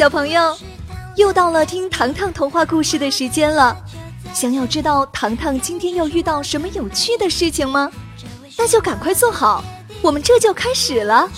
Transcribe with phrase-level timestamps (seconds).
[0.00, 0.56] 小朋友，
[1.16, 3.76] 又到了听糖糖童话故事的时间了。
[4.32, 7.92] 想要知道糖糖今天又遇到什么有趣的事情吗？
[8.56, 9.62] 那就赶快坐好，
[10.00, 11.28] 我们这就开始了。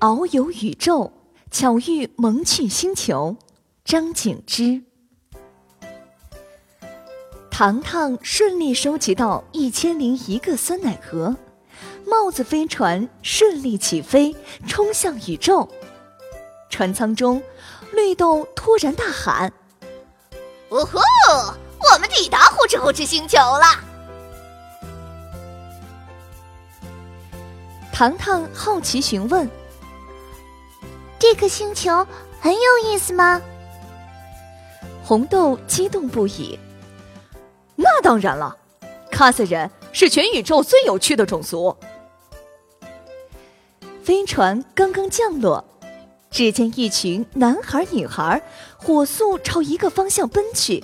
[0.00, 1.10] 遨游宇宙，
[1.50, 3.38] 巧遇萌趣星球。
[3.84, 4.80] 张景之，
[7.50, 11.36] 糖糖顺利收集到一千零一个酸奶盒，
[12.06, 14.34] 帽子飞船顺利起飞，
[14.66, 15.68] 冲向宇宙。
[16.70, 17.42] 船舱中，
[17.92, 19.52] 绿豆突然大喊
[20.70, 20.98] ：“呜呼！
[20.98, 23.64] 我们抵达呼哧呼哧星球了！”
[27.92, 29.50] 糖糖好奇询问。
[31.18, 32.06] 这个星球
[32.40, 33.42] 很有意思吗？
[35.04, 36.58] 红豆激动不已。
[37.76, 38.56] 那当然了，
[39.10, 41.76] 卡斯人是全宇宙最有趣的种族。
[44.02, 45.64] 飞船刚刚降落，
[46.30, 48.42] 只见一群男孩女孩
[48.76, 50.82] 火速朝一个方向奔去。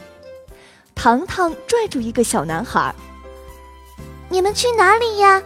[0.95, 2.95] 糖糖拽住一个小男孩
[4.29, 5.43] ：“你们去哪里呀？”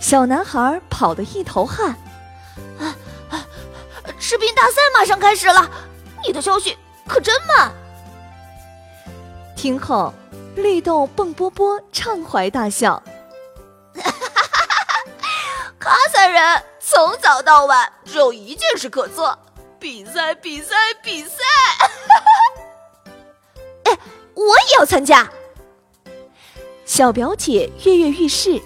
[0.00, 1.90] 小男孩跑得一头汗。
[2.78, 2.96] 啊
[3.30, 3.46] 啊
[4.18, 5.70] 视频大赛马上开始了，
[6.24, 6.76] 你的消息
[7.06, 7.72] 可真慢。
[9.54, 10.12] 听后，
[10.54, 13.02] 绿豆蹦波波畅怀大笑。
[13.94, 15.72] 哈哈哈哈哈！
[15.78, 19.38] 卡萨人从早到晚只有一件事可做：
[19.78, 21.38] 比赛，比赛，比赛！
[21.78, 23.12] 哈哈！
[23.84, 23.98] 哎，
[24.34, 25.28] 我也要参加。
[26.84, 28.60] 小表姐跃跃欲试。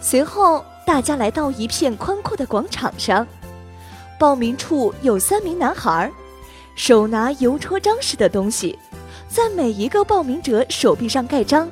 [0.00, 3.26] 随后，大家来到一片宽阔的广场上。
[4.18, 6.10] 报名处有三名男孩，
[6.74, 8.78] 手拿邮戳章似的东西，
[9.28, 11.68] 在每一个报名者手臂上盖章。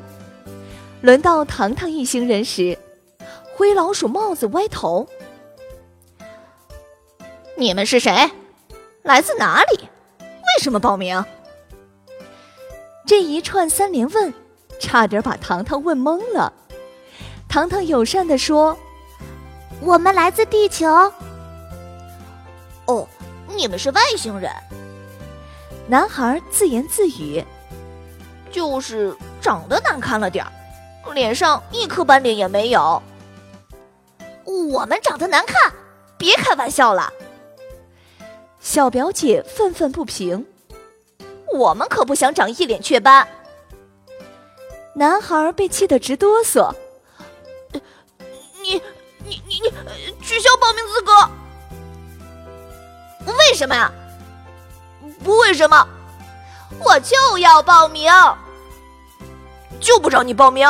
[1.01, 2.79] 轮到糖糖一行人时，
[3.57, 5.09] 灰老鼠帽子歪头
[7.57, 8.31] ：“你们是谁？
[9.03, 9.89] 来自哪里？
[10.21, 11.25] 为什么报名？”
[13.07, 14.33] 这一串三连问，
[14.79, 16.53] 差点把糖糖问懵了。
[17.49, 18.79] 糖糖友善地说
[19.81, 20.87] ：“我们来自地球。”
[22.87, 23.09] 哦，
[23.57, 24.53] 你们是外星人。
[25.91, 27.45] 男孩自言自语
[28.53, 33.03] ：“就是长得难看了点儿，脸上一颗斑点也没有。”
[34.47, 35.73] 我们长得难看？
[36.17, 37.13] 别开玩笑了！
[38.61, 40.47] 小表姐愤愤不平
[41.53, 43.27] ：“我们可不想长一脸雀斑。”
[44.95, 46.73] 男孩被气得直哆嗦
[48.63, 48.81] ：“你、
[49.27, 49.73] 你、你、你，
[50.23, 51.11] 取消报名资格！”
[53.37, 53.91] 为什么呀？
[53.91, 53.97] 不
[55.25, 55.89] 为什么，
[56.81, 58.11] 我就要报名，
[59.81, 60.67] 就不找你报名。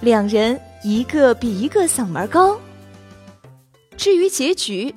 [0.00, 2.58] 两人一个比一个嗓门高。
[3.96, 4.94] 至于结局，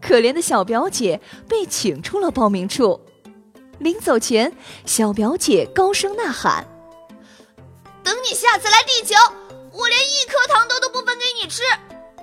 [0.00, 3.00] 可怜的小表姐被请出了报名处。
[3.78, 4.56] 临走前，
[4.86, 6.66] 小表姐高声呐喊
[8.02, 9.14] ：“等你下次来地球，
[9.72, 11.62] 我连一颗糖豆都不分给你吃，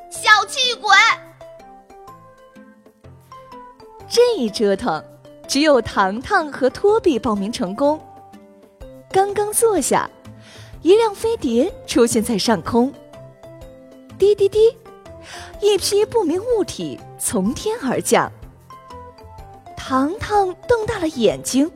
[0.09, 0.89] 小气鬼！”
[4.09, 5.03] 这一折腾，
[5.53, 8.01] 只有糖糖和托比报名成功。
[9.11, 10.09] 刚刚坐下，
[10.81, 12.91] 一辆飞碟出现在上空。
[14.17, 14.75] 滴滴滴，
[15.61, 18.31] 一批不明物体从天而降。
[19.77, 21.69] 糖糖瞪大了眼睛，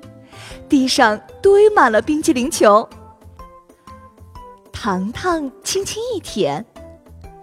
[0.68, 2.90] 地上堆满了冰激凌球。
[4.74, 6.66] 糖糖轻轻一舔，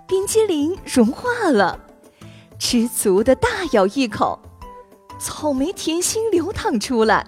[0.09, 1.79] 冰激凌融化了，
[2.59, 4.37] 吃足的大咬一口。
[5.19, 7.27] 草莓甜心流淌出来。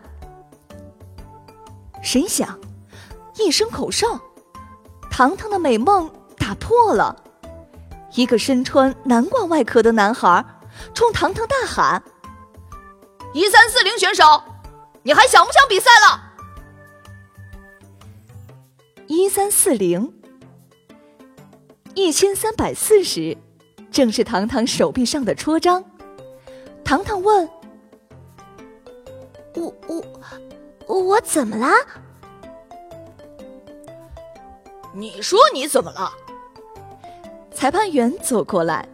[2.02, 2.58] 谁想，
[3.36, 4.20] 一声口哨，
[5.10, 7.24] 糖糖的美梦打破了。
[8.14, 10.44] 一个身穿南瓜外壳的男孩
[10.94, 12.02] 冲糖糖大喊
[13.34, 14.22] ：“一三四零选手，
[15.02, 16.22] 你还想不想比赛了？”
[19.08, 20.12] 一三四零，
[21.94, 23.36] 一千三百四十，
[23.90, 25.84] 正是糖糖手臂上的戳章。
[26.84, 27.55] 糖糖问。
[29.56, 29.74] 我
[30.86, 31.68] 我我怎么了？
[34.94, 36.12] 你说你怎么了？
[37.52, 38.86] 裁判员走过来，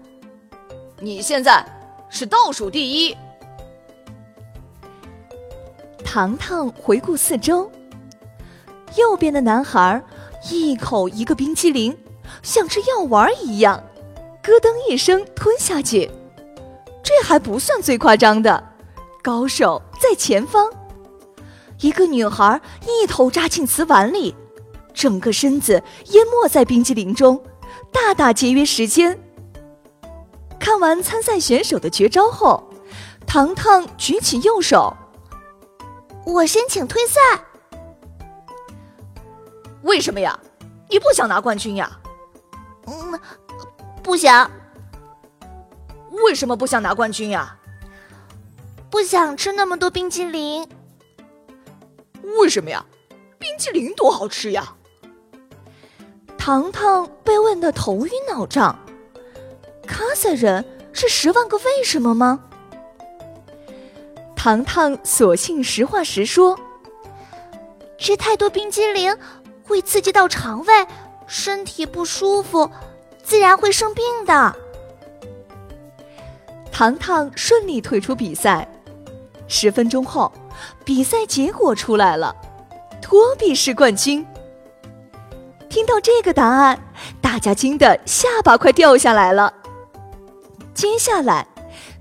[1.01, 1.65] 你现在
[2.09, 3.17] 是倒数第一。
[6.05, 7.71] 糖糖回顾四周，
[8.97, 10.03] 右边的男孩
[10.51, 11.97] 一口一个冰激凌，
[12.43, 13.83] 像吃药丸一样，
[14.43, 16.11] 咯噔一声吞下去。
[17.03, 18.63] 这还不算最夸张的。
[19.23, 20.69] 高手在前方。
[21.81, 24.35] 一个女孩一头扎进瓷碗里，
[24.93, 27.41] 整个身子淹没在冰激凌中，
[27.93, 29.17] 大大节约时间。
[30.59, 32.69] 看完参赛选手的绝招后，
[33.27, 34.97] 糖糖举起右手，
[36.27, 37.21] 我申请退赛。
[39.83, 40.39] 为什么呀？
[40.89, 42.01] 你不想拿冠军呀？
[42.87, 43.21] 嗯，
[44.03, 44.51] 不想。
[46.25, 47.57] 为什么不想拿冠军呀？
[48.93, 50.69] 不想吃那么多冰激凌。
[52.39, 52.85] 为什么呀？
[53.39, 54.77] 冰淇淋多好吃呀！
[56.37, 58.79] 糖糖被问得头晕脑胀。
[59.87, 60.63] 卡塞人
[60.93, 62.39] 是十万个为什么吗？
[64.37, 66.61] 糖糖索性实话实说：
[67.97, 69.17] 吃太多冰激凌
[69.65, 70.87] 会刺激到肠胃，
[71.27, 72.71] 身体不舒服，
[73.23, 74.55] 自然会生病的。
[76.71, 78.69] 糖糖顺利退出比赛。
[79.53, 80.33] 十分钟后。
[80.85, 82.35] 比赛结果出来了，
[83.01, 84.27] 托比是冠军。
[85.69, 86.79] 听到这个答案，
[87.21, 89.53] 大家惊得下巴快掉下来了。
[90.73, 91.47] 接下来，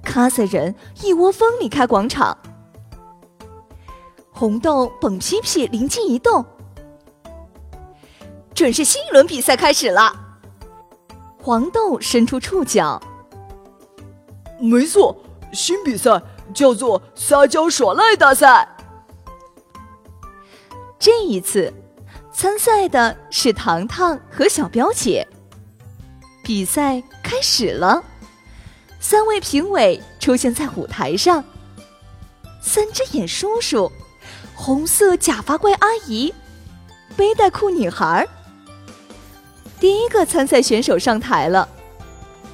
[0.03, 2.37] 卡塞人一窝蜂离开广场。
[4.31, 6.45] 红豆蹦皮皮灵机一动，
[8.53, 10.13] 准是新一轮比赛开始了。
[11.41, 13.01] 黄豆伸出触角，
[14.59, 15.15] 没错，
[15.51, 16.21] 新比赛。
[16.53, 18.67] 叫做撒娇耍赖大赛。
[20.99, 21.73] 这一次，
[22.31, 25.27] 参赛的是糖糖和小表姐。
[26.43, 28.03] 比赛开始了，
[28.99, 31.43] 三位评委出现在舞台上：
[32.61, 33.91] 三只眼叔叔、
[34.55, 36.33] 红色假发怪阿姨、
[37.15, 38.27] 背带裤女孩。
[39.79, 41.67] 第一个参赛选手上台了，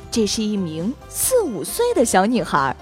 [0.10, 2.76] 这是一名四五岁的小女孩。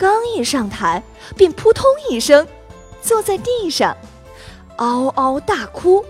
[0.00, 1.02] 刚一上台，
[1.36, 2.48] 便扑通一声
[3.02, 3.94] 坐在地上，
[4.78, 6.02] 嗷嗷大哭，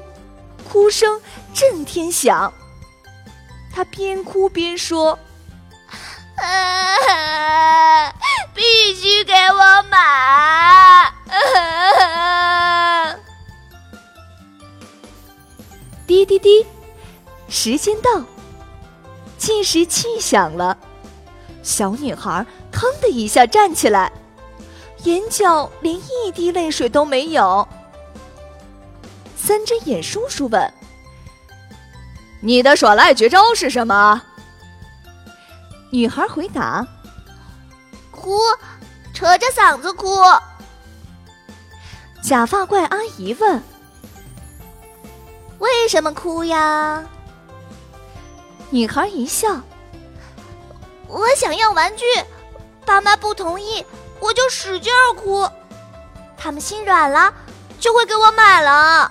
[0.71, 1.21] 哭声
[1.53, 2.53] 震天响。
[3.75, 5.19] 他边哭边说
[6.39, 8.15] ：“啊
[8.55, 11.13] 必须给我买！”
[16.07, 16.65] 滴滴滴，
[17.49, 18.23] 时间到，
[19.37, 20.79] 计时器响了，
[21.65, 22.47] 小女孩。
[22.81, 24.11] 腾的一下站起来，
[25.05, 27.69] 眼角连一滴泪水都没有。
[29.37, 30.73] 三只眼叔叔问
[32.41, 34.23] ：“你的耍赖绝招是什么？”
[35.93, 36.87] 女孩回答
[38.11, 38.39] ：“哭，
[39.13, 40.17] 扯着嗓子哭。”
[42.25, 43.63] 假发怪阿姨问
[45.61, 47.05] ：“为什么哭呀？”
[48.71, 49.61] 女孩一笑
[51.09, 52.05] ：“我想要玩具。”
[52.85, 53.85] 爸妈不同意，
[54.19, 55.49] 我就使劲儿哭，
[56.37, 57.33] 他们心软了，
[57.79, 59.11] 就会给我买了。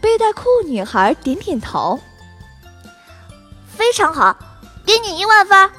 [0.00, 1.98] 背带裤女孩点点头，
[3.74, 4.36] 非常好，
[4.84, 5.70] 给你一万分，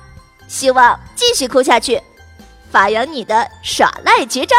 [0.47, 2.01] 希望继续哭下去，
[2.71, 4.55] 发扬你的耍赖绝招。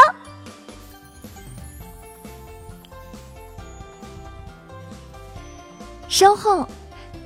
[6.08, 6.66] 稍后，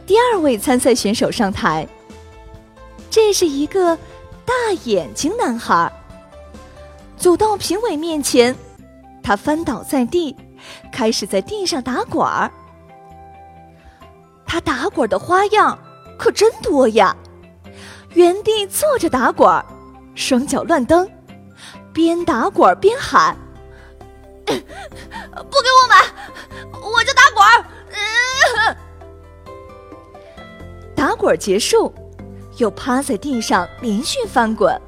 [0.06, 1.86] 第二位参赛选手上台，
[3.10, 3.98] 这是一个。
[4.50, 5.92] 大眼睛男孩
[7.16, 8.56] 走到评委面前，
[9.22, 10.34] 他翻倒在地，
[10.90, 12.50] 开始在地上打滚儿。
[14.44, 15.78] 他打滚的花样
[16.18, 17.16] 可真多呀！
[18.14, 19.64] 原地坐着打滚儿，
[20.16, 21.08] 双脚乱蹬，
[21.92, 23.36] 边打滚边喊
[24.44, 26.04] ：“不给我买，
[26.80, 27.64] 我就打滚儿！”
[30.96, 31.94] 打滚儿结束。
[32.60, 34.78] 又趴在地上连续翻滚，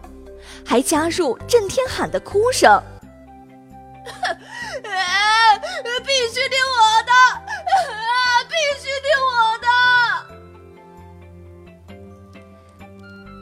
[0.64, 2.80] 还加入震天喊的哭声。
[6.04, 7.12] 必须听我的，
[8.48, 9.66] 必须听我的！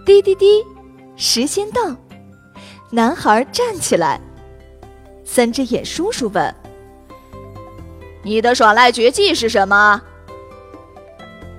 [0.07, 0.65] 滴滴滴，
[1.17, 1.97] 时间到，
[2.91, 4.21] 男孩站起来。
[5.25, 6.55] 三只眼叔叔问
[8.23, 10.01] ：“你的耍赖绝技是什么？”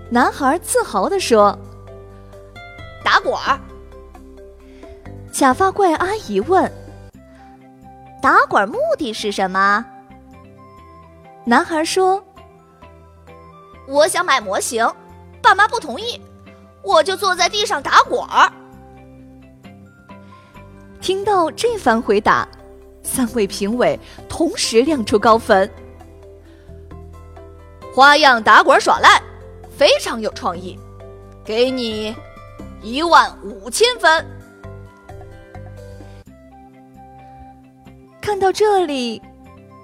[0.10, 1.58] 男孩自豪地说。
[3.12, 3.60] 打滚儿。
[5.34, 6.72] 假发怪阿姨问
[8.24, 9.86] ：“打滚目的是什么？”
[11.44, 12.24] 男孩说
[13.86, 14.90] ：“我想买模型，
[15.42, 16.22] 爸妈不同意，
[16.82, 18.50] 我就坐在地上打滚儿。”
[21.02, 22.48] 听到这番回答，
[23.04, 24.00] 三位评委
[24.30, 25.70] 同时亮出高分。
[27.94, 29.22] 花样打滚耍赖，
[29.78, 30.80] 非常有创意，
[31.44, 32.16] 给你。
[32.82, 34.26] 一万五千分。
[38.20, 39.22] 看到这里，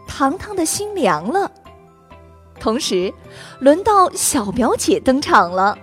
[0.08, 1.52] 糖糖的心凉了。
[2.60, 3.14] 同时，
[3.60, 5.78] 轮到小表姐登场了。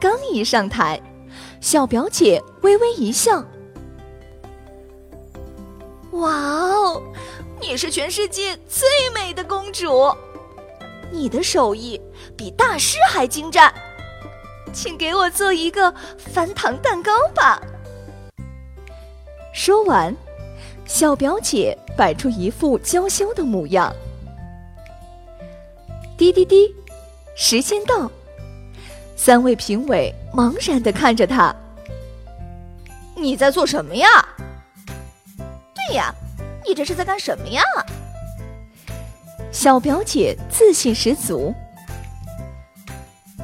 [0.00, 1.00] 刚一上台，
[1.60, 3.44] 小表姐微微一笑
[6.12, 7.02] ：“哇哦，
[7.60, 10.14] 你是全世界最美的公主！
[11.10, 12.00] 你的手艺
[12.36, 13.72] 比大师还精湛，
[14.76, 17.58] 请给我做一个翻糖蛋糕吧。”
[19.54, 20.14] 说完，
[20.84, 23.90] 小表姐摆出一副娇羞的模样。
[26.18, 26.74] 滴滴滴，
[27.34, 28.10] 时间到。
[29.16, 31.56] 三位评委茫然的看着他。
[33.14, 34.06] 你在做什么呀？
[35.74, 36.14] 对呀，
[36.66, 37.62] 你这是在干什么呀？
[39.50, 41.54] 小表姐自信十足。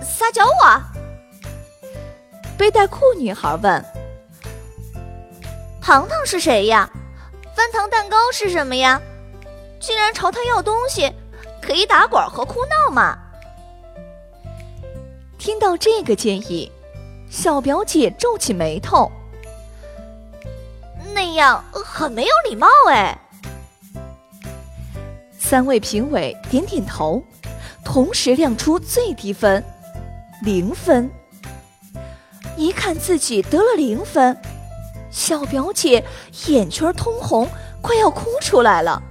[0.03, 0.92] 撒娇啊！
[2.63, 3.85] 背带裤女孩问。
[5.81, 6.89] 糖糖是谁呀？
[7.57, 9.03] 翻糖蛋糕是什么呀？
[9.81, 11.13] 竟然朝他要东西，
[11.61, 13.19] 可以打滚和哭闹吗？
[15.39, 16.71] 听到这个建议，
[17.29, 19.11] 小表姐皱起眉头。
[21.13, 23.19] 那样很没有礼貌哎。
[25.37, 27.21] 三位评委点点头，
[27.85, 29.65] 同时亮出最低分，
[30.45, 31.11] 零分。
[32.57, 34.37] 一看自己得了零分，
[35.11, 36.05] 小表姐
[36.47, 37.49] 眼圈通红，
[37.81, 39.03] 快要哭出来了。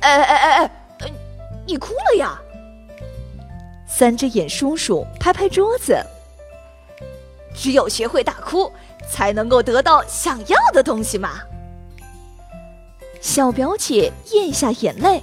[0.00, 0.70] 哎哎哎哎，
[1.66, 2.40] 你哭了呀？
[3.88, 5.96] 三只眼叔叔拍拍桌子
[7.54, 8.70] ：“只有学会大哭，
[9.10, 11.40] 才能够得到想要的东西嘛。”
[13.20, 15.22] 小表姐咽下眼泪，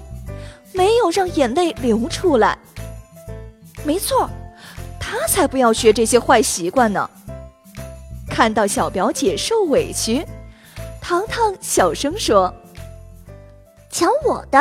[0.74, 2.58] 没有让眼泪流出来。
[3.86, 4.30] 没错，
[5.08, 7.08] 他才不要学这些坏习惯呢。
[8.28, 10.26] 看到小表姐受委屈，
[11.00, 12.52] 糖糖小声说
[13.92, 14.60] ：“抢我的。”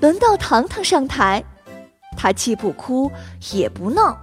[0.00, 1.42] 轮到糖糖上台，
[2.16, 3.10] 他既不哭
[3.52, 4.16] 也不闹。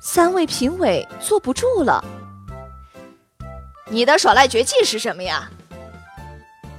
[0.00, 2.02] 三位评委坐不住了
[3.90, 5.50] ：“你的耍赖绝技是什么呀？”“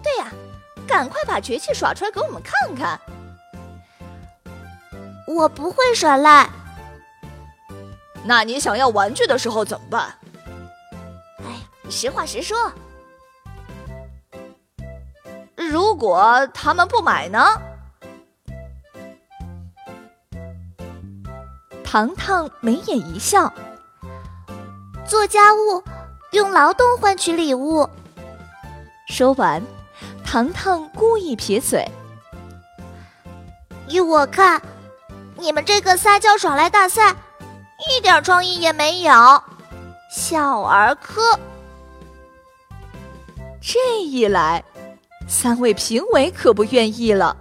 [0.02, 0.28] 对呀，
[0.88, 3.00] 赶快把绝技耍出来给我们看看。
[5.28, 6.50] ”“我不会耍赖。
[8.24, 10.14] ”“那你想要玩具的时候怎么办
[11.46, 12.72] ？”“哎，实话实说。
[15.56, 17.40] ”“如果他们不买呢？”
[21.84, 23.54] 糖糖眉眼一笑，
[25.08, 25.82] 做家务，
[26.32, 27.90] 用劳动换取礼物。
[29.08, 29.64] 说完，
[30.26, 31.90] 糖糖故意撇嘴
[33.88, 34.62] ：“依我看，
[35.38, 37.16] 你们这个撒娇耍赖大赛，
[37.90, 39.12] 一点创意也没有，
[40.12, 41.22] 小儿科。”
[43.62, 44.64] 这一来，
[45.28, 47.36] 三位评委可不愿意了，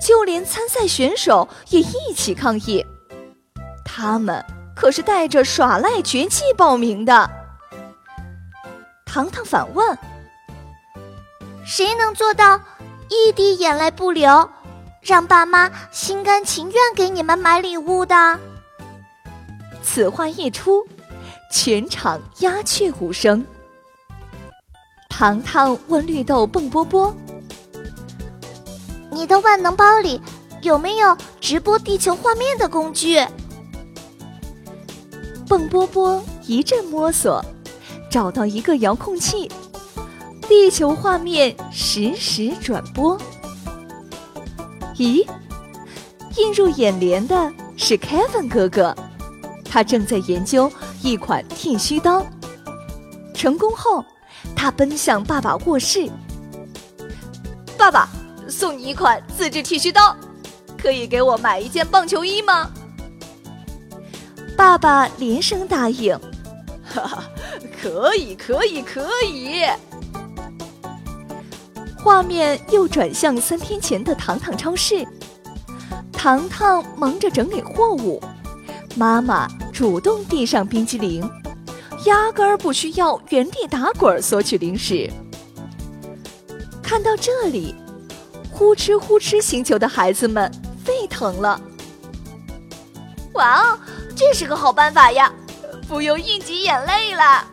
[0.00, 2.84] 就连参赛选手也一起抗议。
[3.84, 7.30] 他们可是带着耍赖绝技报名的。
[9.06, 9.96] 糖糖反问
[11.64, 12.60] ：“谁能做到
[13.08, 14.50] 一滴眼泪不流，
[15.04, 18.38] 让爸妈心甘情愿给你们买礼物的？”
[19.82, 20.84] 此话一出，
[21.52, 23.44] 全场鸦雀无声。
[25.08, 27.14] 糖糖问绿豆蹦波波
[29.12, 30.20] ：“你的万能包里
[30.62, 33.18] 有没有直播地球画面的工具？”
[35.46, 37.44] 蹦波波一阵摸索，
[38.10, 39.48] 找到一个遥控器，
[40.48, 43.16] 地球画面实时转播。
[44.96, 45.26] 咦，
[46.36, 48.94] 映入眼帘的是 Kevin 哥哥，
[49.64, 50.70] 他正在研究
[51.02, 52.24] 一款剃须刀。
[53.34, 54.04] 成功后，
[54.54, 56.08] 他奔向爸爸卧室。
[57.76, 58.08] 爸爸，
[58.48, 60.16] 送你一款自制剃须刀，
[60.78, 62.70] 可以给我买一件棒球衣吗？
[64.56, 66.16] 爸爸连声答应
[66.86, 67.24] ：“哈哈，
[67.82, 69.64] 可以，可以，可以。”
[72.04, 75.06] 画面又转向三天前的糖糖超市，
[76.12, 78.22] 糖糖忙着整理货物，
[78.94, 81.22] 妈妈主动递上冰激凌，
[82.04, 85.10] 压根儿不需要原地打滚索取零食。
[86.82, 87.74] 看到这里，
[88.52, 90.52] 呼哧呼哧星球的孩子们
[90.84, 91.58] 沸腾了！
[93.32, 93.78] 哇哦！
[94.14, 95.32] 这是个好办法呀，
[95.88, 97.46] 不用应急眼泪了。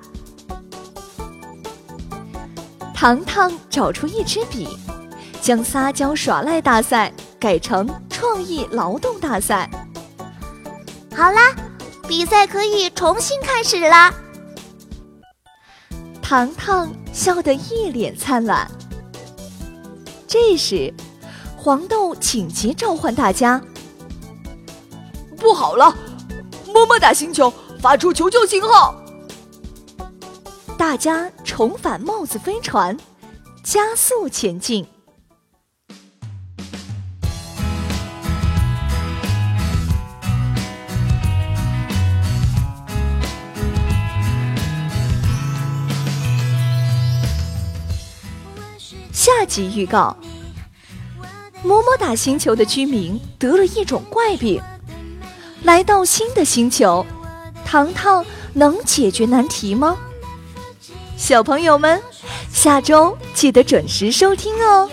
[3.01, 4.77] 糖糖找出一支笔，
[5.41, 9.67] 将撒娇耍赖大赛改成创意劳动大赛。
[11.15, 11.51] 好啦，
[12.08, 14.13] 比赛可以重新开始啦！
[16.22, 18.70] 糖糖笑得一脸灿烂。
[20.27, 20.93] 这时，
[21.58, 23.60] 黄豆紧急召唤大家
[25.38, 25.91] ：“不好了！
[26.67, 28.93] 么么哒星球发出求救信号！”
[30.82, 32.98] 大家重返帽子飞船，
[33.62, 34.84] 加速前进。
[49.14, 50.18] 下集预告：
[51.62, 54.60] 么么哒星球的居民得了一种怪病，
[55.62, 57.06] 来到新的星球，
[57.64, 59.96] 糖糖能解决难题吗？
[61.22, 62.01] 小朋友们，
[62.51, 64.90] 下周记得准时收听哦。